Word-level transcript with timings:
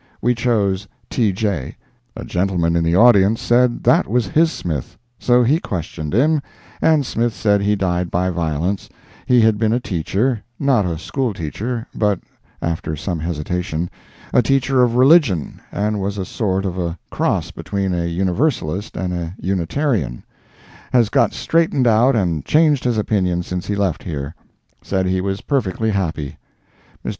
We 0.19 0.33
chose 0.33 0.87
"T. 1.11 1.31
J." 1.31 1.75
A 2.15 2.25
gentleman 2.25 2.75
in 2.75 2.83
the 2.83 2.95
audience 2.95 3.39
said 3.39 3.83
that 3.83 4.07
was 4.07 4.25
his 4.25 4.51
Smith. 4.51 4.97
So 5.19 5.43
he 5.43 5.59
questioned 5.59 6.11
him, 6.15 6.41
and 6.81 7.05
Smith 7.05 7.35
said 7.35 7.61
he 7.61 7.75
died 7.75 8.09
by 8.09 8.31
violence; 8.31 8.89
he 9.27 9.41
had 9.41 9.59
been 9.59 9.71
a 9.73 9.79
teacher; 9.79 10.43
not 10.59 10.87
a 10.87 10.97
school 10.97 11.35
teacher, 11.35 11.85
but 11.93 12.19
(after 12.63 12.95
some 12.95 13.19
hesitation) 13.19 13.91
a 14.33 14.41
teacher 14.41 14.81
of 14.81 14.95
religion, 14.95 15.61
and 15.71 16.01
was 16.01 16.17
a 16.17 16.25
sort 16.25 16.65
of 16.65 16.79
a 16.79 16.97
cross 17.11 17.51
between 17.51 17.93
a 17.93 18.05
Universalist 18.05 18.97
and 18.97 19.13
a 19.13 19.35
Unitarian; 19.39 20.23
has 20.91 21.09
got 21.09 21.31
straightened 21.31 21.85
out 21.85 22.15
and 22.15 22.43
changed 22.43 22.85
his 22.85 22.97
opinion 22.97 23.43
since 23.43 23.67
he 23.67 23.75
left 23.75 24.01
here; 24.01 24.33
said 24.81 25.05
he 25.05 25.21
was 25.21 25.41
perfectly 25.41 25.91
happy. 25.91 26.37
Mr. 27.05 27.09